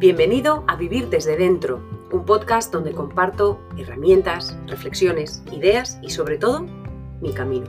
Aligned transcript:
Bienvenido 0.00 0.64
a 0.66 0.76
Vivir 0.76 1.10
desde 1.10 1.36
Dentro, 1.36 1.86
un 2.10 2.24
podcast 2.24 2.72
donde 2.72 2.94
comparto 2.94 3.60
herramientas, 3.76 4.56
reflexiones, 4.66 5.42
ideas 5.52 5.98
y 6.00 6.08
sobre 6.08 6.38
todo 6.38 6.62
mi 7.20 7.34
camino. 7.34 7.66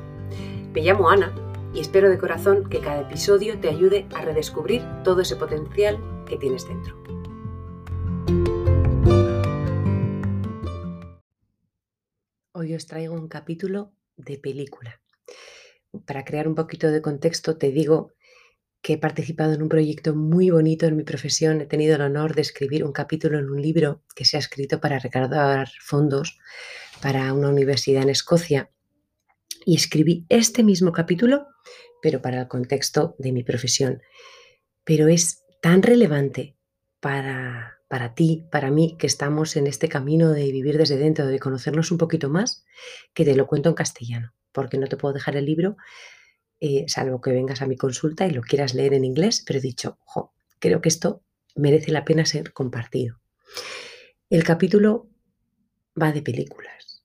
Me 0.74 0.80
llamo 0.80 1.10
Ana 1.10 1.36
y 1.74 1.82
espero 1.82 2.10
de 2.10 2.18
corazón 2.18 2.70
que 2.70 2.80
cada 2.80 3.02
episodio 3.02 3.60
te 3.60 3.68
ayude 3.68 4.08
a 4.16 4.22
redescubrir 4.22 4.82
todo 5.04 5.20
ese 5.20 5.36
potencial 5.36 6.00
que 6.26 6.38
tienes 6.38 6.66
dentro. 6.66 6.96
Hoy 12.54 12.76
os 12.76 12.88
traigo 12.88 13.14
un 13.14 13.28
capítulo 13.28 13.92
de 14.16 14.38
película. 14.38 15.02
Para 16.06 16.24
crear 16.24 16.48
un 16.48 16.56
poquito 16.56 16.90
de 16.92 17.02
contexto 17.02 17.58
te 17.58 17.72
digo 17.72 18.14
que 18.82 18.94
he 18.94 18.98
participado 18.98 19.54
en 19.54 19.62
un 19.62 19.70
proyecto 19.70 20.16
muy 20.16 20.50
bonito 20.50 20.88
en 20.88 20.98
mi 20.98 21.04
profesión. 21.04 21.62
He 21.62 21.68
tenido 21.68 21.96
el 21.96 22.02
honor 22.02 22.34
de 22.34 22.42
escribir 22.42 22.84
un 22.84 22.92
capítulo 22.92 23.38
en 23.38 23.50
un 23.50 23.62
libro 23.62 24.04
que 24.16 24.26
se 24.26 24.38
ha 24.38 24.40
escrito 24.40 24.80
para 24.80 25.00
recaudar 25.00 25.70
fondos 25.80 26.40
para 27.02 27.32
una 27.34 27.50
universidad 27.50 28.04
en 28.04 28.10
Escocia. 28.10 28.72
Y 29.66 29.76
escribí 29.76 30.26
este 30.30 30.64
mismo 30.64 30.92
capítulo, 30.92 31.48
pero 32.02 32.22
para 32.22 32.42
el 32.42 32.48
contexto 32.48 33.16
de 33.20 33.32
mi 33.32 33.44
profesión. 33.44 34.02
Pero 34.84 35.08
es 35.08 35.44
tan 35.62 35.84
relevante 35.84 36.58
para, 37.00 37.78
para 37.88 38.16
ti, 38.16 38.48
para 38.52 38.72
mí, 38.72 38.96
que 38.98 39.06
estamos 39.06 39.56
en 39.56 39.68
este 39.68 39.90
camino 39.90 40.32
de 40.32 40.52
vivir 40.52 40.80
desde 40.80 40.98
dentro, 40.98 41.28
de 41.28 41.40
conocernos 41.40 41.92
un 41.92 42.00
poquito 42.00 42.30
más, 42.30 42.66
que 43.14 43.26
te 43.26 43.36
lo 43.36 43.46
cuento 43.46 43.70
en 43.70 43.76
castellano, 43.76 44.34
porque 44.52 44.80
no 44.80 44.88
te 44.88 44.98
puedo 44.98 45.14
dejar 45.14 45.36
el 45.36 45.46
libro 45.46 45.78
eh, 46.64 46.86
salvo 46.88 47.22
que 47.22 47.32
vengas 47.32 47.64
a 47.64 47.66
mi 47.66 47.76
consulta 47.76 48.28
y 48.28 48.32
lo 48.32 48.44
quieras 48.44 48.76
leer 48.76 48.94
en 48.94 49.04
inglés, 49.04 49.44
pero 49.46 49.58
he 49.58 49.62
dicho, 49.64 49.98
creo 50.60 50.80
que 50.80 50.90
esto 50.90 51.24
merece 51.56 51.92
la 51.92 52.06
pena 52.06 52.24
ser 52.24 52.54
compartido. 52.54 53.20
El 54.30 54.44
capítulo 54.44 55.10
va 56.00 56.12
de 56.12 56.22
películas, 56.22 57.04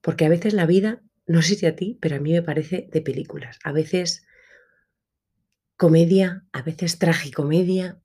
porque 0.00 0.24
a 0.24 0.30
veces 0.30 0.54
la 0.54 0.64
vida, 0.64 1.02
no 1.26 1.42
sé 1.42 1.56
si 1.56 1.66
a 1.66 1.76
ti, 1.76 1.98
pero 2.00 2.16
a 2.16 2.20
mí 2.20 2.32
me 2.32 2.40
parece 2.40 2.88
de 2.90 3.02
películas. 3.02 3.58
A 3.64 3.72
veces 3.72 4.26
comedia, 5.76 6.46
a 6.52 6.62
veces 6.62 6.98
tragicomedia, 6.98 8.00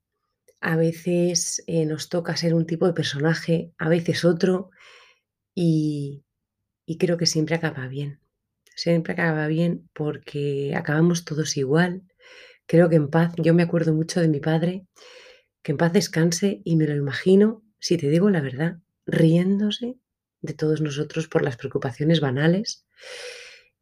a 0.60 0.76
veces 0.76 1.64
eh, 1.68 1.86
nos 1.86 2.10
toca 2.10 2.36
ser 2.36 2.52
un 2.52 2.66
tipo 2.66 2.86
de 2.86 2.92
personaje, 2.92 3.72
a 3.78 3.88
veces 3.88 4.26
otro, 4.26 4.70
y 5.54 6.22
creo 6.98 7.16
que 7.16 7.26
siempre 7.26 7.54
acaba 7.54 7.86
bien 7.86 8.20
siempre 8.80 9.12
acaba 9.12 9.46
bien 9.46 9.90
porque 9.92 10.74
acabamos 10.74 11.26
todos 11.26 11.56
igual. 11.58 12.02
Creo 12.66 12.88
que 12.88 12.96
en 12.96 13.10
paz, 13.10 13.34
yo 13.36 13.52
me 13.52 13.62
acuerdo 13.62 13.92
mucho 13.92 14.20
de 14.20 14.28
mi 14.28 14.40
padre, 14.40 14.86
que 15.62 15.72
en 15.72 15.78
paz 15.78 15.92
descanse 15.92 16.62
y 16.64 16.76
me 16.76 16.86
lo 16.86 16.96
imagino, 16.96 17.62
si 17.78 17.98
te 17.98 18.08
digo 18.08 18.30
la 18.30 18.40
verdad, 18.40 18.78
riéndose 19.04 19.98
de 20.40 20.54
todos 20.54 20.80
nosotros 20.80 21.28
por 21.28 21.42
las 21.42 21.58
preocupaciones 21.58 22.20
banales 22.20 22.86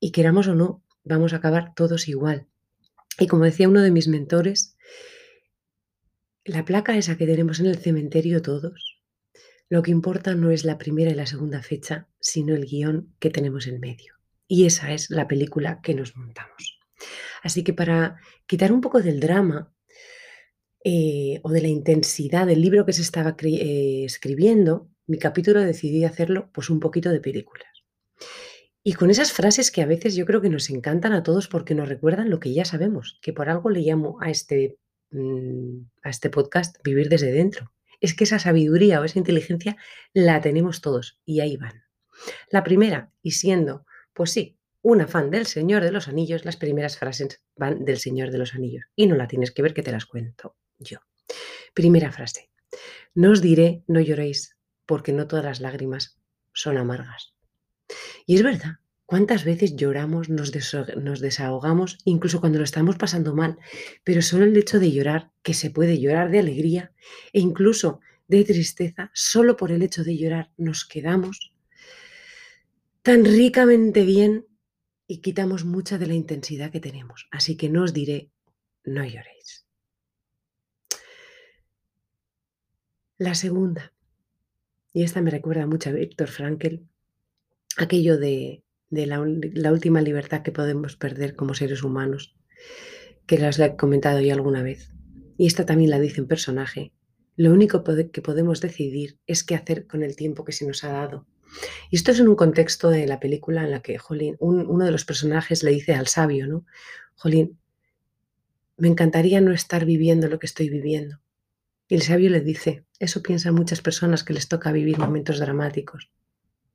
y 0.00 0.10
queramos 0.10 0.48
o 0.48 0.56
no, 0.56 0.82
vamos 1.04 1.32
a 1.32 1.36
acabar 1.36 1.74
todos 1.76 2.08
igual. 2.08 2.48
Y 3.20 3.28
como 3.28 3.44
decía 3.44 3.68
uno 3.68 3.82
de 3.82 3.92
mis 3.92 4.08
mentores, 4.08 4.76
la 6.44 6.64
placa 6.64 6.96
esa 6.96 7.16
que 7.16 7.26
tenemos 7.26 7.60
en 7.60 7.66
el 7.66 7.78
cementerio 7.78 8.42
todos, 8.42 9.00
lo 9.68 9.82
que 9.82 9.92
importa 9.92 10.34
no 10.34 10.50
es 10.50 10.64
la 10.64 10.76
primera 10.76 11.12
y 11.12 11.14
la 11.14 11.26
segunda 11.26 11.62
fecha, 11.62 12.08
sino 12.18 12.56
el 12.56 12.64
guion 12.64 13.14
que 13.20 13.30
tenemos 13.30 13.68
en 13.68 13.78
medio. 13.78 14.17
Y 14.48 14.64
esa 14.64 14.92
es 14.92 15.10
la 15.10 15.28
película 15.28 15.80
que 15.82 15.94
nos 15.94 16.16
montamos. 16.16 16.80
Así 17.42 17.62
que 17.62 17.74
para 17.74 18.16
quitar 18.46 18.72
un 18.72 18.80
poco 18.80 19.00
del 19.00 19.20
drama 19.20 19.72
eh, 20.82 21.38
o 21.42 21.50
de 21.50 21.60
la 21.60 21.68
intensidad 21.68 22.46
del 22.46 22.62
libro 22.62 22.86
que 22.86 22.94
se 22.94 23.02
estaba 23.02 23.36
eh, 23.40 24.04
escribiendo, 24.04 24.90
mi 25.06 25.18
capítulo 25.18 25.60
decidí 25.60 26.04
hacerlo 26.04 26.50
pues 26.52 26.70
un 26.70 26.80
poquito 26.80 27.10
de 27.10 27.20
películas. 27.20 27.68
Y 28.82 28.94
con 28.94 29.10
esas 29.10 29.32
frases 29.32 29.70
que 29.70 29.82
a 29.82 29.86
veces 29.86 30.16
yo 30.16 30.24
creo 30.24 30.40
que 30.40 30.48
nos 30.48 30.70
encantan 30.70 31.12
a 31.12 31.22
todos 31.22 31.46
porque 31.46 31.74
nos 31.74 31.88
recuerdan 31.88 32.30
lo 32.30 32.40
que 32.40 32.54
ya 32.54 32.64
sabemos, 32.64 33.18
que 33.20 33.34
por 33.34 33.50
algo 33.50 33.68
le 33.68 33.80
llamo 33.80 34.16
a 34.22 34.30
este, 34.30 34.78
mm, 35.10 35.80
a 36.02 36.08
este 36.08 36.30
podcast 36.30 36.76
Vivir 36.82 37.10
desde 37.10 37.32
dentro. 37.32 37.70
Es 38.00 38.14
que 38.14 38.24
esa 38.24 38.38
sabiduría 38.38 39.00
o 39.00 39.04
esa 39.04 39.18
inteligencia 39.18 39.76
la 40.14 40.40
tenemos 40.40 40.80
todos 40.80 41.20
y 41.26 41.40
ahí 41.40 41.56
van. 41.56 41.82
La 42.50 42.64
primera, 42.64 43.12
y 43.22 43.32
siendo 43.32 43.84
pues 44.18 44.32
sí, 44.32 44.58
una 44.82 45.06
fan 45.06 45.30
del 45.30 45.46
Señor 45.46 45.84
de 45.84 45.92
los 45.92 46.08
Anillos, 46.08 46.44
las 46.44 46.56
primeras 46.56 46.98
frases 46.98 47.40
van 47.54 47.84
del 47.84 47.98
Señor 47.98 48.32
de 48.32 48.38
los 48.38 48.52
Anillos. 48.52 48.84
Y 48.96 49.06
no 49.06 49.14
la 49.14 49.28
tienes 49.28 49.52
que 49.52 49.62
ver 49.62 49.72
que 49.72 49.84
te 49.84 49.92
las 49.92 50.06
cuento 50.06 50.56
yo. 50.80 50.98
Primera 51.72 52.10
frase. 52.10 52.50
No 53.14 53.30
os 53.30 53.40
diré, 53.40 53.84
no 53.86 54.00
lloréis, 54.00 54.56
porque 54.86 55.12
no 55.12 55.28
todas 55.28 55.44
las 55.44 55.60
lágrimas 55.60 56.18
son 56.52 56.78
amargas. 56.78 57.32
Y 58.26 58.34
es 58.34 58.42
verdad, 58.42 58.78
¿cuántas 59.06 59.44
veces 59.44 59.76
lloramos, 59.76 60.28
nos, 60.28 60.52
nos 60.96 61.20
desahogamos, 61.20 61.98
incluso 62.04 62.40
cuando 62.40 62.58
lo 62.58 62.64
estamos 62.64 62.96
pasando 62.96 63.36
mal? 63.36 63.56
Pero 64.02 64.20
solo 64.20 64.46
el 64.46 64.56
hecho 64.56 64.80
de 64.80 64.90
llorar, 64.90 65.30
que 65.44 65.54
se 65.54 65.70
puede 65.70 66.00
llorar 66.00 66.32
de 66.32 66.40
alegría 66.40 66.92
e 67.32 67.38
incluso 67.38 68.00
de 68.26 68.42
tristeza, 68.42 69.12
solo 69.14 69.56
por 69.56 69.70
el 69.70 69.82
hecho 69.82 70.02
de 70.02 70.18
llorar 70.18 70.50
nos 70.56 70.84
quedamos 70.84 71.52
tan 73.08 73.24
ricamente 73.24 74.04
bien 74.04 74.46
y 75.06 75.22
quitamos 75.22 75.64
mucha 75.64 75.96
de 75.96 76.06
la 76.06 76.12
intensidad 76.12 76.70
que 76.70 76.78
tenemos. 76.78 77.26
Así 77.30 77.56
que 77.56 77.70
no 77.70 77.84
os 77.84 77.94
diré, 77.94 78.30
no 78.84 79.02
lloréis. 79.02 79.66
La 83.16 83.34
segunda, 83.34 83.94
y 84.92 85.04
esta 85.04 85.22
me 85.22 85.30
recuerda 85.30 85.66
mucho 85.66 85.88
a 85.88 85.94
Víctor 85.94 86.28
Frankel, 86.28 86.86
aquello 87.78 88.18
de, 88.18 88.62
la, 88.90 89.24
la, 89.54 89.72
última 89.72 90.02
libertad 90.02 90.42
que 90.42 90.52
podemos 90.52 90.96
perder 90.96 91.34
como 91.34 91.54
seres 91.54 91.82
humanos, 91.82 92.36
que 93.24 93.38
las 93.38 93.58
he 93.58 93.74
comentado 93.76 94.20
ya 94.20 94.34
alguna 94.34 94.62
vez. 94.62 94.92
Y 95.38 95.46
esta 95.46 95.64
también 95.64 95.88
la 95.88 95.98
dice 95.98 96.20
un 96.20 96.28
personaje. 96.28 96.92
Lo 97.36 97.54
único 97.54 97.82
que 98.12 98.20
podemos 98.20 98.60
decidir 98.60 99.18
es 99.26 99.44
qué 99.44 99.54
hacer 99.54 99.86
con 99.86 100.02
el 100.02 100.14
tiempo 100.14 100.44
que 100.44 100.52
se 100.52 100.66
nos 100.66 100.84
ha 100.84 100.92
dado 100.92 101.26
y 101.90 101.96
esto 101.96 102.10
es 102.10 102.20
en 102.20 102.28
un 102.28 102.36
contexto 102.36 102.90
de 102.90 103.06
la 103.06 103.20
película 103.20 103.64
en 103.64 103.70
la 103.70 103.82
que, 103.82 103.98
Jolín, 103.98 104.36
uno 104.40 104.84
de 104.84 104.90
los 104.90 105.04
personajes 105.04 105.62
le 105.62 105.70
dice 105.70 105.94
al 105.94 106.06
sabio, 106.06 106.46
¿no? 106.46 106.64
Jolín, 107.16 107.58
me 108.76 108.88
encantaría 108.88 109.40
no 109.40 109.52
estar 109.52 109.84
viviendo 109.84 110.28
lo 110.28 110.38
que 110.38 110.46
estoy 110.46 110.68
viviendo. 110.68 111.20
Y 111.88 111.94
el 111.94 112.02
sabio 112.02 112.30
le 112.30 112.40
dice, 112.40 112.84
eso 112.98 113.22
piensan 113.22 113.54
muchas 113.54 113.80
personas 113.80 114.22
que 114.22 114.34
les 114.34 114.48
toca 114.48 114.72
vivir 114.72 114.98
momentos 114.98 115.38
dramáticos, 115.38 116.10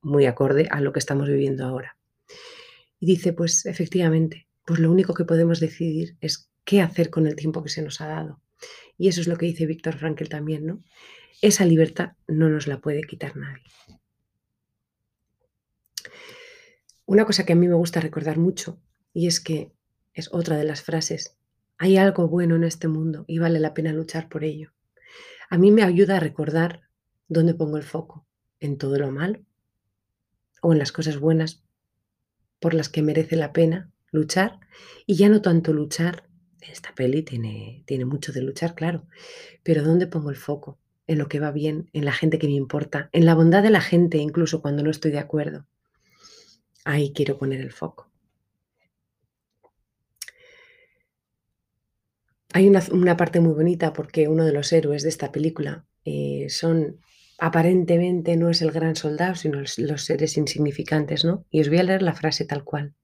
muy 0.02 0.26
acorde 0.26 0.68
a 0.70 0.80
lo 0.80 0.92
que 0.92 0.98
estamos 0.98 1.28
viviendo 1.28 1.64
ahora. 1.64 1.96
Y 2.98 3.06
dice, 3.06 3.32
pues 3.32 3.64
efectivamente, 3.66 4.48
pues 4.64 4.80
lo 4.80 4.90
único 4.90 5.14
que 5.14 5.24
podemos 5.24 5.60
decidir 5.60 6.16
es 6.20 6.50
qué 6.64 6.82
hacer 6.82 7.10
con 7.10 7.26
el 7.26 7.36
tiempo 7.36 7.62
que 7.62 7.68
se 7.68 7.82
nos 7.82 8.00
ha 8.00 8.08
dado. 8.08 8.40
Y 8.98 9.08
eso 9.08 9.20
es 9.20 9.28
lo 9.28 9.36
que 9.36 9.46
dice 9.46 9.66
Víctor 9.66 9.96
Frankel 9.96 10.28
también, 10.28 10.66
¿no? 10.66 10.82
Esa 11.42 11.64
libertad 11.64 12.12
no 12.26 12.48
nos 12.48 12.66
la 12.66 12.80
puede 12.80 13.02
quitar 13.02 13.36
nadie. 13.36 13.62
Una 17.06 17.26
cosa 17.26 17.44
que 17.44 17.52
a 17.52 17.56
mí 17.56 17.68
me 17.68 17.74
gusta 17.74 18.00
recordar 18.00 18.38
mucho, 18.38 18.80
y 19.12 19.26
es 19.26 19.40
que 19.40 19.72
es 20.14 20.32
otra 20.32 20.56
de 20.56 20.64
las 20.64 20.82
frases, 20.82 21.36
hay 21.76 21.98
algo 21.98 22.28
bueno 22.28 22.56
en 22.56 22.64
este 22.64 22.88
mundo 22.88 23.24
y 23.26 23.38
vale 23.38 23.60
la 23.60 23.74
pena 23.74 23.92
luchar 23.92 24.28
por 24.28 24.42
ello. 24.42 24.72
A 25.50 25.58
mí 25.58 25.70
me 25.70 25.82
ayuda 25.82 26.16
a 26.16 26.20
recordar 26.20 26.82
dónde 27.28 27.54
pongo 27.54 27.76
el 27.76 27.82
foco, 27.82 28.26
en 28.58 28.78
todo 28.78 28.98
lo 28.98 29.10
malo 29.10 29.40
o 30.62 30.72
en 30.72 30.78
las 30.78 30.92
cosas 30.92 31.18
buenas 31.18 31.62
por 32.58 32.72
las 32.72 32.88
que 32.88 33.02
merece 33.02 33.36
la 33.36 33.52
pena 33.52 33.90
luchar 34.10 34.60
y 35.04 35.16
ya 35.16 35.28
no 35.28 35.42
tanto 35.42 35.74
luchar, 35.74 36.30
esta 36.62 36.94
peli 36.94 37.22
tiene, 37.22 37.82
tiene 37.86 38.06
mucho 38.06 38.32
de 38.32 38.40
luchar, 38.40 38.74
claro, 38.74 39.06
pero 39.62 39.82
dónde 39.82 40.06
pongo 40.06 40.30
el 40.30 40.36
foco, 40.36 40.78
en 41.06 41.18
lo 41.18 41.28
que 41.28 41.40
va 41.40 41.50
bien, 41.50 41.90
en 41.92 42.06
la 42.06 42.12
gente 42.12 42.38
que 42.38 42.46
me 42.46 42.54
importa, 42.54 43.10
en 43.12 43.26
la 43.26 43.34
bondad 43.34 43.62
de 43.62 43.68
la 43.68 43.82
gente 43.82 44.16
incluso 44.16 44.62
cuando 44.62 44.82
no 44.82 44.90
estoy 44.90 45.10
de 45.10 45.18
acuerdo. 45.18 45.66
Ahí 46.84 47.12
quiero 47.12 47.38
poner 47.38 47.60
el 47.60 47.72
foco. 47.72 48.10
Hay 52.52 52.68
una, 52.68 53.16
parte 53.16 53.40
muy 53.40 53.52
bonita 53.52 53.92
porque 53.92 54.28
uno 54.28 54.44
de 54.44 54.52
los 54.52 54.72
héroes 54.72 55.02
de 55.02 55.08
esta 55.08 55.32
película 55.32 55.86
eh, 56.04 56.46
son, 56.50 57.00
aparentemente 57.38 58.36
no 58.36 58.48
es 58.48 58.62
el 58.62 58.70
gran 58.70 58.94
soldado, 58.94 59.34
sino 59.34 59.60
los 59.60 60.04
seres 60.04 60.36
insignificantes, 60.36 61.24
¿no? 61.24 61.44
Y 61.50 61.62
os 61.62 61.68
voy 61.68 61.78
a 61.78 61.82
leer 61.82 62.02
la 62.02 62.14
frase 62.14 62.44
tal 62.44 62.62
cual. 62.62 62.94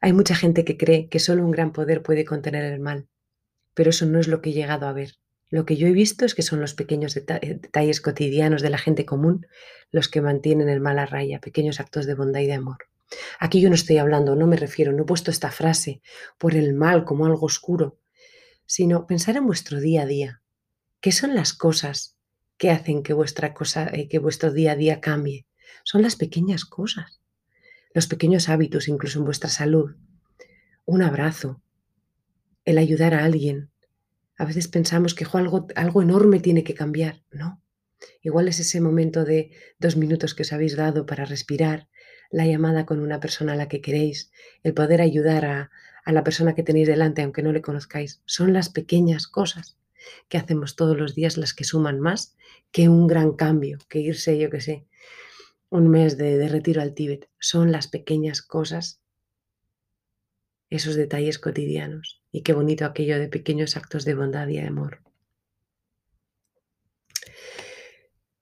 Hay 0.00 0.12
mucha 0.12 0.36
gente 0.36 0.64
que 0.64 0.76
cree 0.76 1.08
que 1.08 1.18
solo 1.18 1.44
un 1.44 1.50
gran 1.50 1.72
poder 1.72 2.02
puede 2.02 2.24
contener 2.24 2.64
el 2.64 2.78
mal, 2.78 3.08
pero 3.74 3.90
eso 3.90 4.06
no 4.06 4.20
es 4.20 4.28
lo 4.28 4.40
que 4.40 4.50
he 4.50 4.52
llegado 4.52 4.86
a 4.86 4.92
ver. 4.92 5.14
Lo 5.52 5.66
que 5.66 5.76
yo 5.76 5.86
he 5.86 5.92
visto 5.92 6.24
es 6.24 6.34
que 6.34 6.42
son 6.42 6.60
los 6.60 6.72
pequeños 6.74 7.16
eh, 7.16 7.24
detalles 7.60 8.00
cotidianos 8.00 8.62
de 8.62 8.70
la 8.70 8.78
gente 8.78 9.04
común 9.04 9.46
los 9.90 10.08
que 10.08 10.22
mantienen 10.22 10.68
el 10.68 10.80
mal 10.80 10.98
a 10.98 11.06
raya, 11.06 11.40
pequeños 11.40 11.78
actos 11.78 12.06
de 12.06 12.14
bondad 12.14 12.40
y 12.40 12.46
de 12.46 12.54
amor. 12.54 12.78
Aquí 13.38 13.60
yo 13.60 13.68
no 13.68 13.74
estoy 13.74 13.98
hablando, 13.98 14.34
no 14.34 14.46
me 14.46 14.56
refiero, 14.56 14.92
no 14.92 15.02
he 15.02 15.06
puesto 15.06 15.30
esta 15.30 15.50
frase 15.50 16.00
por 16.38 16.56
el 16.56 16.72
mal 16.72 17.04
como 17.04 17.26
algo 17.26 17.46
oscuro, 17.46 17.98
sino 18.64 19.06
pensar 19.06 19.36
en 19.36 19.46
vuestro 19.46 19.78
día 19.78 20.02
a 20.02 20.06
día, 20.06 20.42
¿Qué 21.02 21.10
son 21.10 21.34
las 21.34 21.52
cosas 21.52 22.16
que 22.58 22.70
hacen 22.70 23.02
que, 23.02 23.12
vuestra 23.12 23.54
cosa, 23.54 23.88
eh, 23.92 24.06
que 24.08 24.20
vuestro 24.20 24.52
día 24.52 24.72
a 24.72 24.76
día 24.76 25.00
cambie? 25.00 25.48
Son 25.82 26.00
las 26.00 26.14
pequeñas 26.14 26.64
cosas, 26.64 27.20
los 27.92 28.06
pequeños 28.06 28.48
hábitos, 28.48 28.86
incluso 28.86 29.18
en 29.18 29.24
vuestra 29.24 29.50
salud. 29.50 29.96
Un 30.84 31.02
abrazo, 31.02 31.60
el 32.64 32.78
ayudar 32.78 33.14
a 33.14 33.24
alguien. 33.24 33.71
A 34.36 34.44
veces 34.44 34.68
pensamos 34.68 35.14
que 35.14 35.26
algo, 35.32 35.66
algo 35.74 36.02
enorme 36.02 36.40
tiene 36.40 36.64
que 36.64 36.74
cambiar. 36.74 37.22
No. 37.30 37.62
Igual 38.22 38.48
es 38.48 38.58
ese 38.60 38.80
momento 38.80 39.24
de 39.24 39.52
dos 39.78 39.96
minutos 39.96 40.34
que 40.34 40.42
os 40.42 40.52
habéis 40.52 40.76
dado 40.76 41.06
para 41.06 41.24
respirar, 41.24 41.88
la 42.30 42.46
llamada 42.46 42.86
con 42.86 43.00
una 43.00 43.20
persona 43.20 43.52
a 43.52 43.56
la 43.56 43.68
que 43.68 43.80
queréis, 43.80 44.32
el 44.62 44.74
poder 44.74 45.00
ayudar 45.00 45.44
a, 45.44 45.70
a 46.04 46.12
la 46.12 46.24
persona 46.24 46.54
que 46.54 46.62
tenéis 46.62 46.88
delante, 46.88 47.22
aunque 47.22 47.42
no 47.42 47.52
le 47.52 47.62
conozcáis. 47.62 48.22
Son 48.24 48.52
las 48.52 48.68
pequeñas 48.68 49.26
cosas 49.26 49.76
que 50.28 50.38
hacemos 50.38 50.74
todos 50.74 50.96
los 50.96 51.14
días 51.14 51.36
las 51.36 51.54
que 51.54 51.64
suman 51.64 52.00
más 52.00 52.34
que 52.72 52.88
un 52.88 53.06
gran 53.06 53.32
cambio, 53.32 53.78
que 53.88 54.00
irse, 54.00 54.38
yo 54.38 54.50
que 54.50 54.60
sé, 54.60 54.86
un 55.68 55.88
mes 55.88 56.16
de, 56.16 56.38
de 56.38 56.48
retiro 56.48 56.82
al 56.82 56.94
Tíbet. 56.94 57.28
Son 57.38 57.70
las 57.70 57.86
pequeñas 57.86 58.42
cosas, 58.42 59.00
esos 60.70 60.96
detalles 60.96 61.38
cotidianos. 61.38 62.21
Y 62.32 62.42
qué 62.42 62.54
bonito 62.54 62.84
aquello 62.84 63.18
de 63.18 63.28
pequeños 63.28 63.76
actos 63.76 64.04
de 64.04 64.14
bondad 64.14 64.48
y 64.48 64.56
de 64.56 64.66
amor. 64.66 65.02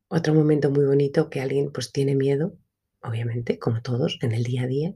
Otro 0.09 0.33
momento 0.33 0.71
muy 0.71 0.87
bonito 0.87 1.29
que 1.29 1.41
alguien 1.41 1.71
pues 1.71 1.93
tiene 1.93 2.17
miedo, 2.17 2.57
obviamente, 3.03 3.59
como 3.59 3.83
todos, 3.83 4.19
en 4.23 4.33
el 4.33 4.45
día 4.45 4.63
a 4.63 4.67
día, 4.67 4.95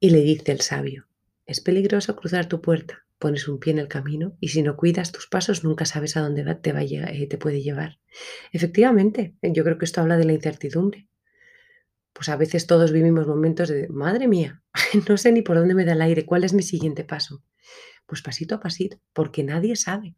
y 0.00 0.10
le 0.10 0.20
dice 0.20 0.52
el 0.52 0.60
sabio, 0.60 1.08
es 1.46 1.60
peligroso 1.60 2.14
cruzar 2.14 2.46
tu 2.46 2.60
puerta, 2.60 3.06
pones 3.18 3.48
un 3.48 3.58
pie 3.58 3.72
en 3.72 3.78
el 3.80 3.88
camino 3.88 4.36
y 4.40 4.48
si 4.48 4.62
no 4.62 4.76
cuidas 4.76 5.12
tus 5.12 5.26
pasos 5.26 5.64
nunca 5.64 5.84
sabes 5.84 6.16
a 6.16 6.20
dónde 6.20 6.42
te, 6.56 6.72
va, 6.72 6.82
eh, 6.82 7.26
te 7.28 7.38
puede 7.38 7.62
llevar. 7.62 7.98
Efectivamente, 8.52 9.34
yo 9.42 9.64
creo 9.64 9.78
que 9.78 9.84
esto 9.84 10.00
habla 10.00 10.16
de 10.16 10.24
la 10.24 10.32
incertidumbre. 10.32 11.08
Pues 12.18 12.30
a 12.30 12.36
veces 12.36 12.66
todos 12.66 12.90
vivimos 12.90 13.28
momentos 13.28 13.68
de, 13.68 13.86
madre 13.90 14.26
mía, 14.26 14.60
no 15.08 15.16
sé 15.16 15.30
ni 15.30 15.42
por 15.42 15.56
dónde 15.56 15.76
me 15.76 15.84
da 15.84 15.92
el 15.92 16.02
aire, 16.02 16.26
cuál 16.26 16.42
es 16.42 16.52
mi 16.52 16.64
siguiente 16.64 17.04
paso. 17.04 17.44
Pues 18.06 18.22
pasito 18.22 18.56
a 18.56 18.60
pasito, 18.60 18.98
porque 19.12 19.44
nadie 19.44 19.76
sabe. 19.76 20.16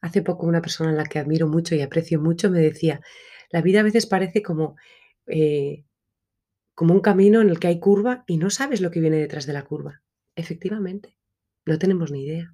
Hace 0.00 0.22
poco 0.22 0.48
una 0.48 0.60
persona 0.60 0.90
a 0.90 0.94
la 0.94 1.04
que 1.04 1.20
admiro 1.20 1.46
mucho 1.46 1.76
y 1.76 1.80
aprecio 1.80 2.20
mucho 2.20 2.50
me 2.50 2.58
decía, 2.58 3.02
la 3.50 3.62
vida 3.62 3.78
a 3.78 3.82
veces 3.84 4.06
parece 4.06 4.42
como, 4.42 4.74
eh, 5.28 5.84
como 6.74 6.92
un 6.92 7.00
camino 7.00 7.40
en 7.40 7.50
el 7.50 7.60
que 7.60 7.68
hay 7.68 7.78
curva 7.78 8.24
y 8.26 8.36
no 8.38 8.50
sabes 8.50 8.80
lo 8.80 8.90
que 8.90 8.98
viene 8.98 9.18
detrás 9.18 9.46
de 9.46 9.52
la 9.52 9.62
curva. 9.62 10.02
Efectivamente, 10.34 11.16
no 11.66 11.78
tenemos 11.78 12.10
ni 12.10 12.24
idea. 12.24 12.52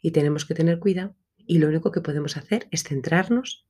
Y 0.00 0.12
tenemos 0.12 0.46
que 0.46 0.54
tener 0.54 0.78
cuidado 0.78 1.14
y 1.36 1.58
lo 1.58 1.68
único 1.68 1.92
que 1.92 2.00
podemos 2.00 2.38
hacer 2.38 2.66
es 2.70 2.82
centrarnos 2.82 3.66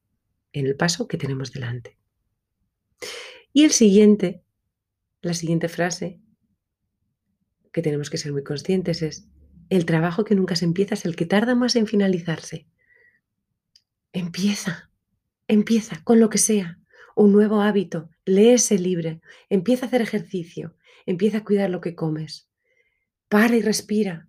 en 0.52 0.66
el 0.66 0.76
paso 0.76 1.08
que 1.08 1.18
tenemos 1.18 1.52
delante. 1.52 1.98
Y 3.52 3.64
el 3.64 3.72
siguiente, 3.72 4.44
la 5.22 5.34
siguiente 5.34 5.68
frase 5.68 6.20
que 7.72 7.80
tenemos 7.80 8.10
que 8.10 8.18
ser 8.18 8.32
muy 8.32 8.42
conscientes 8.42 9.02
es, 9.02 9.28
el 9.70 9.86
trabajo 9.86 10.24
que 10.24 10.34
nunca 10.34 10.56
se 10.56 10.66
empieza 10.66 10.94
es 10.94 11.06
el 11.06 11.16
que 11.16 11.24
tarda 11.24 11.54
más 11.54 11.76
en 11.76 11.86
finalizarse. 11.86 12.66
Empieza, 14.12 14.90
empieza 15.48 16.02
con 16.04 16.20
lo 16.20 16.28
que 16.28 16.36
sea, 16.36 16.78
un 17.16 17.32
nuevo 17.32 17.62
hábito, 17.62 18.10
léese 18.26 18.78
libre, 18.78 19.22
empieza 19.48 19.86
a 19.86 19.88
hacer 19.88 20.02
ejercicio, 20.02 20.76
empieza 21.06 21.38
a 21.38 21.44
cuidar 21.44 21.70
lo 21.70 21.80
que 21.80 21.94
comes, 21.94 22.50
para 23.28 23.56
y 23.56 23.62
respira. 23.62 24.28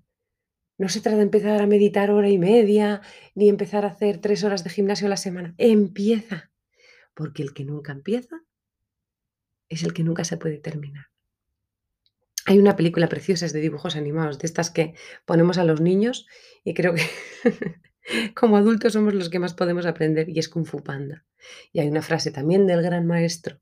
No 0.77 0.87
se 0.89 1.01
trata 1.01 1.17
de 1.17 1.23
empezar 1.23 1.61
a 1.61 1.67
meditar 1.67 2.11
hora 2.11 2.29
y 2.29 2.37
media, 2.37 3.01
ni 3.35 3.49
empezar 3.49 3.83
a 3.83 3.89
hacer 3.89 4.19
tres 4.19 4.43
horas 4.43 4.63
de 4.63 4.69
gimnasio 4.69 5.07
a 5.07 5.09
la 5.09 5.17
semana. 5.17 5.53
Empieza. 5.57 6.51
Porque 7.13 7.43
el 7.43 7.53
que 7.53 7.65
nunca 7.65 7.91
empieza 7.91 8.43
es 9.69 9.83
el 9.83 9.93
que 9.93 10.03
nunca 10.03 10.23
se 10.23 10.37
puede 10.37 10.57
terminar. 10.57 11.07
Hay 12.45 12.59
una 12.59 12.75
película 12.75 13.07
preciosa 13.07 13.47
de 13.47 13.61
dibujos 13.61 13.95
animados, 13.95 14.39
de 14.39 14.47
estas 14.47 14.69
que 14.69 14.95
ponemos 15.25 15.57
a 15.57 15.63
los 15.63 15.79
niños 15.79 16.27
y 16.63 16.73
creo 16.73 16.93
que 16.93 17.03
como 18.35 18.57
adultos 18.57 18.93
somos 18.93 19.13
los 19.13 19.29
que 19.29 19.39
más 19.39 19.53
podemos 19.53 19.85
aprender 19.85 20.29
y 20.29 20.39
es 20.39 20.49
Kung 20.49 20.65
Fu 20.65 20.83
Panda. 20.83 21.25
Y 21.71 21.79
hay 21.79 21.87
una 21.87 22.01
frase 22.01 22.31
también 22.31 22.67
del 22.67 22.81
gran 22.81 23.05
maestro 23.05 23.61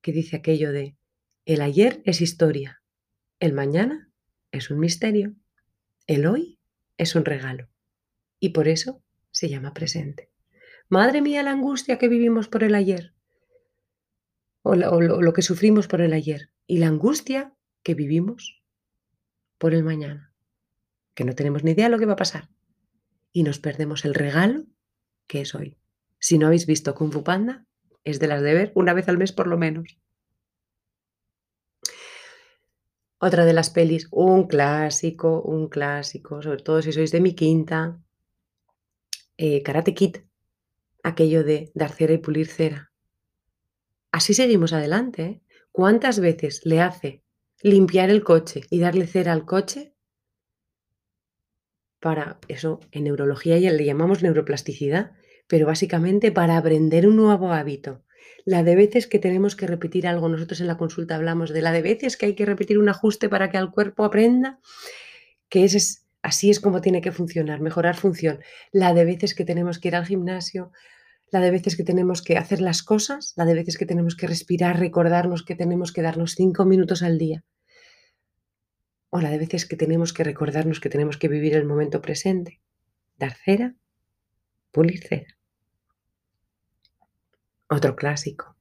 que 0.00 0.12
dice 0.12 0.36
aquello 0.36 0.72
de, 0.72 0.96
el 1.44 1.60
ayer 1.60 2.02
es 2.04 2.20
historia, 2.20 2.82
el 3.40 3.52
mañana 3.52 4.08
es 4.50 4.70
un 4.70 4.80
misterio. 4.80 5.34
El 6.06 6.26
hoy 6.26 6.58
es 6.96 7.14
un 7.14 7.24
regalo. 7.24 7.68
Y 8.40 8.50
por 8.50 8.68
eso 8.68 9.02
se 9.30 9.48
llama 9.48 9.74
presente. 9.74 10.30
Madre 10.88 11.20
mía 11.20 11.42
la 11.42 11.50
angustia 11.50 11.98
que 11.98 12.08
vivimos 12.08 12.48
por 12.48 12.64
el 12.64 12.74
ayer. 12.74 13.14
O, 14.62 14.74
lo, 14.74 15.32
que 15.32 15.42
sufrimos 15.42 15.88
por 15.88 16.00
el 16.00 16.12
ayer. 16.12 16.50
Y 16.66 16.78
la 16.78 16.88
angustia 16.88 17.54
que 17.82 17.94
vivimos 17.94 18.62
por 19.56 19.74
el 19.74 19.84
mañana. 19.84 20.32
Que 21.14 21.24
no 21.24 21.34
tenemos 21.34 21.64
ni 21.64 21.72
idea 21.72 21.86
de 21.86 21.90
lo 21.90 21.98
que 21.98 22.06
va 22.06 22.14
a 22.14 22.16
pasar. 22.16 22.48
Y 23.32 23.42
nos 23.42 23.58
perdemos 23.58 24.04
el 24.04 24.14
regalo 24.14 24.64
que 25.26 25.40
es 25.40 25.54
hoy. 25.54 25.76
Si 26.18 26.38
no 26.38 26.46
habéis 26.46 26.66
visto 26.66 26.94
Kung 26.94 27.12
Fu 27.12 27.22
Panda, 27.22 27.66
es 28.04 28.18
de 28.18 28.26
las 28.26 28.42
de 28.42 28.54
ver 28.54 28.72
una 28.74 28.94
vez 28.94 29.08
al 29.08 29.18
mes 29.18 29.32
por 29.32 29.46
lo 29.46 29.58
menos. 29.58 29.98
Otra 33.20 33.44
de 33.44 33.52
las 33.52 33.70
pelis, 33.70 34.08
un 34.12 34.46
clásico, 34.46 35.42
un 35.42 35.68
clásico, 35.68 36.40
sobre 36.40 36.62
todo 36.62 36.82
si 36.82 36.92
sois 36.92 37.10
de 37.10 37.20
mi 37.20 37.34
quinta, 37.34 38.00
eh, 39.36 39.62
Karate 39.62 39.92
Kid, 39.92 40.18
aquello 41.02 41.42
de 41.42 41.72
dar 41.74 41.90
cera 41.90 42.12
y 42.12 42.18
pulir 42.18 42.46
cera. 42.46 42.87
Así 44.12 44.34
seguimos 44.34 44.72
adelante. 44.72 45.22
¿eh? 45.22 45.42
¿Cuántas 45.72 46.20
veces 46.20 46.60
le 46.64 46.80
hace 46.80 47.22
limpiar 47.62 48.10
el 48.10 48.24
coche 48.24 48.62
y 48.70 48.80
darle 48.80 49.06
cera 49.06 49.32
al 49.32 49.44
coche? 49.44 49.94
Para 52.00 52.38
eso, 52.48 52.80
en 52.92 53.04
neurología 53.04 53.58
ya 53.58 53.72
le 53.72 53.84
llamamos 53.84 54.22
neuroplasticidad, 54.22 55.12
pero 55.46 55.66
básicamente 55.66 56.30
para 56.30 56.56
aprender 56.56 57.08
un 57.08 57.16
nuevo 57.16 57.52
hábito 57.52 58.04
la 58.48 58.62
de 58.62 58.76
veces 58.76 59.06
que 59.06 59.18
tenemos 59.18 59.56
que 59.56 59.66
repetir 59.66 60.06
algo, 60.06 60.26
nosotros 60.28 60.62
en 60.62 60.68
la 60.68 60.78
consulta 60.78 61.16
hablamos 61.16 61.50
de 61.50 61.60
la 61.60 61.70
de 61.70 61.82
veces 61.82 62.16
que 62.16 62.24
hay 62.24 62.34
que 62.34 62.46
repetir 62.46 62.78
un 62.78 62.88
ajuste 62.88 63.28
para 63.28 63.50
que 63.50 63.58
el 63.58 63.70
cuerpo 63.70 64.04
aprenda, 64.04 64.58
que 65.50 65.64
es, 65.64 66.06
así 66.22 66.48
es 66.48 66.58
como 66.58 66.80
tiene 66.80 67.02
que 67.02 67.12
funcionar, 67.12 67.60
mejorar 67.60 67.96
función. 67.96 68.40
La 68.72 68.94
de 68.94 69.04
veces 69.04 69.34
que 69.34 69.44
tenemos 69.44 69.78
que 69.78 69.88
ir 69.88 69.96
al 69.96 70.06
gimnasio, 70.06 70.72
la 71.30 71.40
de 71.40 71.50
veces 71.50 71.76
que 71.76 71.84
tenemos 71.84 72.22
que 72.22 72.36
hacer 72.36 72.60
las 72.60 72.82
cosas, 72.82 73.34
la 73.36 73.44
de 73.44 73.54
veces 73.54 73.76
que 73.76 73.86
tenemos 73.86 74.16
que 74.16 74.26
respirar, 74.26 74.78
recordarnos 74.78 75.44
que 75.44 75.54
tenemos 75.54 75.92
que 75.92 76.02
darnos 76.02 76.34
cinco 76.34 76.64
minutos 76.64 77.02
al 77.02 77.18
día. 77.18 77.44
O 79.10 79.20
la 79.20 79.30
de 79.30 79.38
veces 79.38 79.66
que 79.66 79.76
tenemos 79.76 80.12
que 80.12 80.24
recordarnos 80.24 80.80
que 80.80 80.90
tenemos 80.90 81.16
que 81.16 81.28
vivir 81.28 81.54
el 81.54 81.64
momento 81.64 82.00
presente. 82.00 82.60
Dar 83.16 83.34
cera, 83.34 83.74
pulir 84.70 85.00
cera. 85.06 85.36
Otro 87.68 87.96
clásico. 87.96 88.56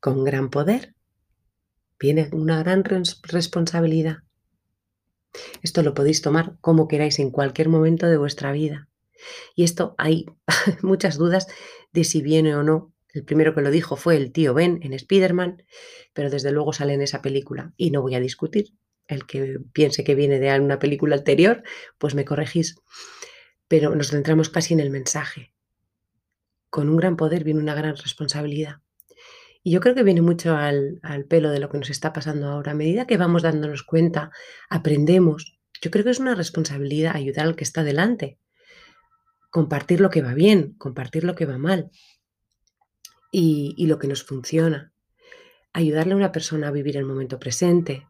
Con 0.00 0.24
gran 0.24 0.50
poder 0.50 0.94
viene 1.98 2.28
una 2.32 2.62
gran 2.62 2.84
responsabilidad. 2.84 4.18
Esto 5.62 5.82
lo 5.82 5.94
podéis 5.94 6.22
tomar 6.22 6.56
como 6.60 6.88
queráis 6.88 7.18
en 7.18 7.30
cualquier 7.30 7.68
momento 7.68 8.06
de 8.06 8.18
vuestra 8.18 8.52
vida. 8.52 8.88
Y 9.54 9.64
esto 9.64 9.94
hay 9.98 10.26
muchas 10.82 11.18
dudas 11.18 11.46
de 11.92 12.04
si 12.04 12.22
viene 12.22 12.54
o 12.54 12.62
no. 12.62 12.92
El 13.12 13.24
primero 13.24 13.54
que 13.54 13.60
lo 13.60 13.70
dijo 13.70 13.96
fue 13.96 14.16
el 14.16 14.32
tío 14.32 14.54
Ben 14.54 14.80
en 14.82 14.94
Spider-Man, 14.94 15.64
pero 16.14 16.30
desde 16.30 16.50
luego 16.50 16.72
sale 16.72 16.94
en 16.94 17.02
esa 17.02 17.20
película 17.20 17.74
y 17.76 17.90
no 17.90 18.00
voy 18.00 18.14
a 18.14 18.20
discutir. 18.20 18.74
El 19.06 19.26
que 19.26 19.58
piense 19.72 20.04
que 20.04 20.14
viene 20.14 20.38
de 20.38 20.58
una 20.60 20.78
película 20.78 21.16
anterior, 21.16 21.62
pues 21.98 22.14
me 22.14 22.24
corregís. 22.24 22.76
Pero 23.68 23.94
nos 23.94 24.08
centramos 24.08 24.48
casi 24.48 24.74
en 24.74 24.80
el 24.80 24.90
mensaje 24.90 25.52
con 26.72 26.88
un 26.88 26.96
gran 26.96 27.18
poder 27.18 27.44
viene 27.44 27.60
una 27.60 27.74
gran 27.74 27.94
responsabilidad. 27.96 28.80
Y 29.62 29.72
yo 29.72 29.80
creo 29.80 29.94
que 29.94 30.04
viene 30.04 30.22
mucho 30.22 30.56
al, 30.56 31.02
pelo 31.28 31.50
de 31.50 31.60
lo 31.60 31.68
que 31.68 31.76
nos 31.76 31.90
está 31.90 32.14
pasando 32.14 32.48
ahora. 32.48 32.72
A 32.72 32.74
medida 32.74 33.06
que 33.06 33.18
vamos 33.18 33.42
dándonos 33.42 33.82
cuenta, 33.82 34.30
aprendemos. 34.70 35.58
Yo 35.82 35.90
creo 35.90 36.02
que 36.02 36.10
es 36.10 36.18
una 36.18 36.34
responsabilidad 36.34 37.14
ayudar 37.14 37.44
al 37.44 37.56
que 37.56 37.64
está 37.64 37.84
delante. 37.84 38.38
Compartir 39.52 40.00
lo 40.00 40.08
que 40.08 40.22
va 40.22 40.32
bien, 40.32 40.72
compartir 40.78 41.24
lo 41.24 41.34
que 41.34 41.44
va 41.44 41.58
mal 41.58 41.90
y, 43.30 43.86
lo 43.86 43.98
que 43.98 44.08
nos 44.08 44.24
funciona. 44.24 44.92
Ayudarle 45.74 46.14
a 46.14 46.16
una 46.16 46.32
persona 46.32 46.68
a 46.68 46.72
vivir 46.72 46.96
el 46.96 47.04
momento 47.04 47.38
presente. 47.38 48.08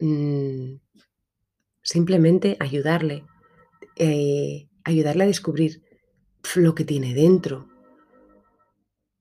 Mm, 0.00 0.80
simplemente 1.82 2.56
ayudarle. 2.58 3.24
Eh, 3.96 4.68
ayudarle 4.82 5.22
a 5.22 5.28
descubrir 5.28 5.82
lo 6.56 6.74
que 6.74 6.84
tiene 6.84 7.14
dentro, 7.14 7.68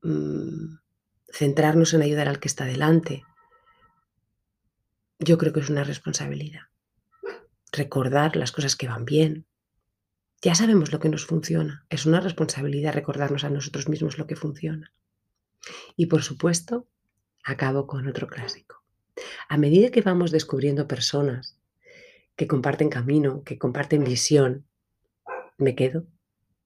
mm, 0.01 0.77
centrarnos 1.31 1.93
en 1.93 2.01
ayudar 2.01 2.27
al 2.27 2.39
que 2.39 2.47
está 2.47 2.65
delante. 2.65 3.23
Yo 5.19 5.37
creo 5.37 5.53
que 5.53 5.61
es 5.61 5.69
una 5.69 5.83
responsabilidad. 5.83 6.63
Recordar 7.71 8.35
las 8.35 8.51
cosas 8.51 8.75
que 8.75 8.87
van 8.87 9.05
bien, 9.05 9.47
Ya 10.43 10.55
sabemos 10.55 10.91
lo 10.91 10.99
que 10.99 11.07
nos 11.07 11.25
funciona. 11.25 11.85
Es 11.89 12.05
una 12.05 12.19
responsabilidad 12.19 12.93
recordarnos 12.93 13.45
a 13.45 13.49
nosotros 13.49 13.87
mismos 13.87 14.17
lo 14.17 14.27
que 14.27 14.35
funciona. 14.35 14.93
Y 15.95 16.07
por 16.07 16.21
supuesto, 16.21 16.89
acabo 17.45 17.87
con 17.87 18.07
otro 18.09 18.27
clásico. 18.27 18.83
A 19.47 19.57
medida 19.57 19.89
que 19.89 20.01
vamos 20.01 20.31
descubriendo 20.31 20.85
personas 20.85 21.57
que 22.35 22.47
comparten 22.47 22.89
camino, 22.89 23.43
que 23.45 23.57
comparten 23.57 24.03
visión, 24.03 24.67
me 25.57 25.75
quedo, 25.75 26.07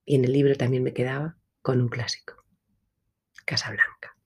y 0.04 0.16
en 0.16 0.24
el 0.24 0.32
libro 0.32 0.56
también 0.56 0.82
me 0.82 0.92
quedaba, 0.92 1.36
con 1.62 1.80
un 1.80 1.88
clásico. 1.88 2.34
Casablanca. 3.44 4.16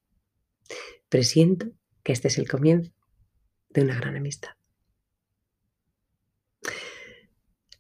Presiento 1.11 1.67
que 2.03 2.13
este 2.13 2.29
es 2.29 2.39
el 2.39 2.49
comienzo 2.49 2.93
de 3.69 3.83
una 3.83 3.97
gran 3.97 4.17
amistad. 4.17 4.53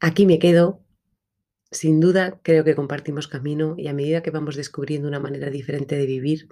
Aquí 0.01 0.27
me 0.27 0.39
quedo. 0.39 0.82
Sin 1.73 2.01
duda, 2.01 2.39
creo 2.43 2.65
que 2.65 2.75
compartimos 2.75 3.29
camino 3.29 3.75
y 3.79 3.89
a 3.89 3.95
medida 3.95 4.23
que 4.23 4.31
vamos 4.31 4.57
descubriendo 4.57 5.09
una 5.09 5.21
manera 5.21 5.49
diferente 5.49 5.97
de 5.97 6.05
vivir, 6.05 6.49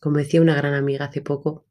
como 0.00 0.16
decía 0.16 0.40
una 0.40 0.56
gran 0.56 0.72
amiga 0.72 1.04
hace 1.04 1.20
poco, 1.20 1.66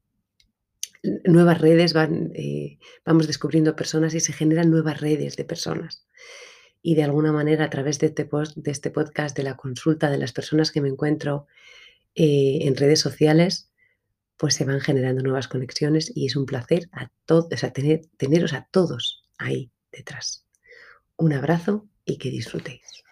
nuevas 1.23 1.59
redes 1.59 1.93
van, 1.93 2.31
eh, 2.35 2.77
vamos 3.03 3.25
descubriendo 3.25 3.75
personas 3.75 4.13
y 4.13 4.19
se 4.19 4.33
generan 4.33 4.69
nuevas 4.69 5.01
redes 5.01 5.35
de 5.35 5.43
personas. 5.43 6.05
Y 6.83 6.93
de 6.93 7.03
alguna 7.03 7.31
manera, 7.31 7.65
a 7.65 7.69
través 7.71 7.97
de 7.97 8.07
este, 8.07 8.29
este 8.65 8.91
podcast, 8.91 9.35
de 9.35 9.43
la 9.43 9.57
consulta 9.57 10.11
de 10.11 10.19
las 10.19 10.31
personas 10.31 10.71
que 10.71 10.81
me 10.81 10.89
encuentro 10.89 11.47
eh, 12.13 12.59
en 12.61 12.75
redes 12.75 12.99
sociales, 12.99 13.71
pues 14.37 14.53
se 14.53 14.65
van 14.65 14.79
generando 14.79 15.23
nuevas 15.23 15.47
conexiones 15.47 16.11
y 16.15 16.27
es 16.27 16.35
un 16.35 16.45
placer 16.45 16.87
a 16.91 17.09
tener, 17.73 18.01
teneros 18.17 18.53
a 18.53 18.67
todos 18.69 19.23
ahí 19.39 19.71
detrás. 19.91 20.45
Un 21.17 21.33
abrazo 21.33 21.87
y 22.05 22.17
que 22.17 22.29
disfrutéis. 22.29 23.03